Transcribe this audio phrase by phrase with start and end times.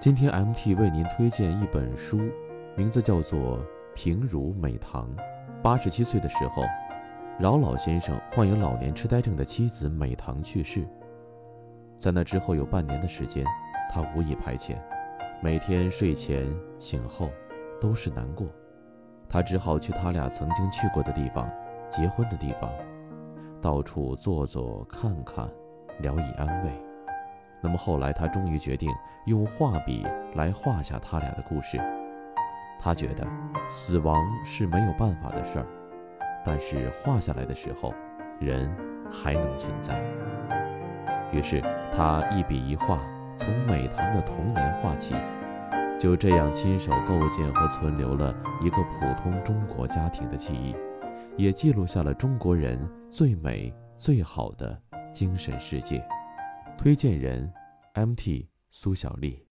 [0.00, 2.20] 今天 MT 为您推荐一本书，
[2.76, 3.58] 名字叫做
[3.96, 5.10] 《平如美棠》。
[5.60, 6.62] 八十七岁的时候，
[7.36, 10.86] 饶老先生患有老年痴呆症的妻子美棠去世。
[11.98, 13.44] 在那之后有半年的时间，
[13.90, 14.76] 他无以排遣，
[15.42, 16.46] 每天睡前
[16.78, 17.28] 醒后
[17.80, 18.46] 都是难过。
[19.28, 21.50] 他只好去他俩曾经去过的地方，
[21.90, 22.70] 结婚的地方，
[23.60, 25.50] 到处坐坐看看，
[25.98, 26.87] 聊以安慰。
[27.60, 28.88] 那么后来，他终于决定
[29.26, 31.78] 用画笔来画下他俩的故事。
[32.80, 33.26] 他觉得
[33.68, 35.66] 死亡是没有办法的事儿，
[36.44, 37.92] 但是画下来的时候，
[38.38, 38.72] 人
[39.10, 40.00] 还能存在。
[41.32, 41.60] 于是
[41.92, 43.00] 他一笔一画，
[43.36, 45.14] 从美棠的童年画起，
[45.98, 48.32] 就这样亲手构建和存留了
[48.62, 50.74] 一个普通中国家庭的记忆，
[51.36, 52.78] 也记录下了中国人
[53.10, 54.80] 最美最好的
[55.12, 56.00] 精神世界。
[56.78, 57.52] 推荐人
[57.94, 59.44] ：MT 苏小丽。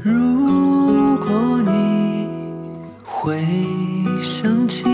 [0.00, 2.28] 如果你
[3.02, 3.42] 会
[4.22, 4.84] 想起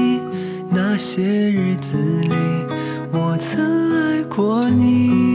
[0.71, 2.31] 那些日子里，
[3.13, 5.28] 我曾爱过你。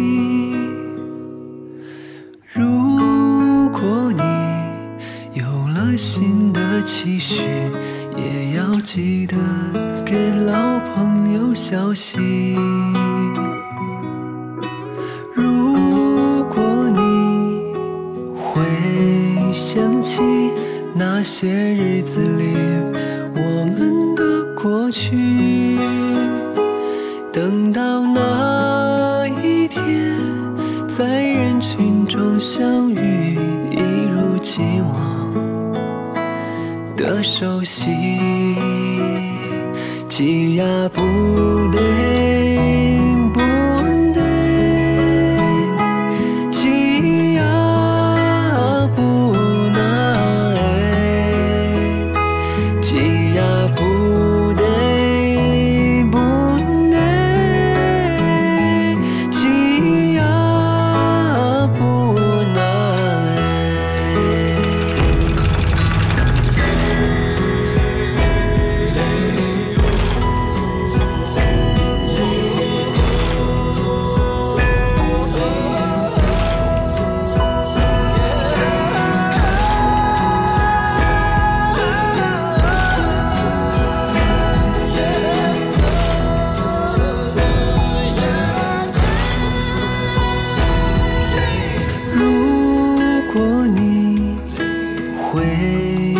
[5.96, 7.36] 新的期许，
[8.18, 9.36] 也要记得
[10.06, 12.18] 给老朋友消息。
[15.34, 16.62] 如果
[16.96, 17.74] 你
[18.36, 18.64] 会
[19.54, 20.22] 想起
[20.96, 22.56] 那些日子里
[23.36, 24.24] 我们的
[24.62, 25.78] 过去，
[27.32, 30.18] 等到那一天
[30.88, 33.23] 在人群中相遇，
[37.14, 37.86] 的熟悉，
[40.08, 41.02] 挤压不
[41.72, 42.53] 得。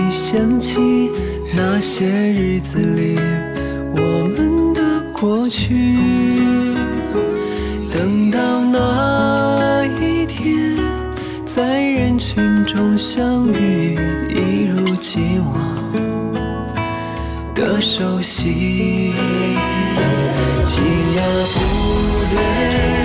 [0.10, 1.12] 想起
[1.56, 3.20] 那些日子里
[3.92, 4.82] 我们的
[5.12, 5.96] 过去，
[7.94, 10.76] 等到那一天
[11.46, 13.96] 在人群中相遇，
[14.30, 15.54] 一如既往
[17.54, 19.14] 的熟悉，
[20.66, 20.82] 挤
[21.16, 21.24] 压
[21.54, 21.60] 不
[22.34, 23.03] 对。